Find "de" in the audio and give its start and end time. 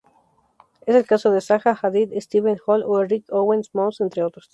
1.29-1.41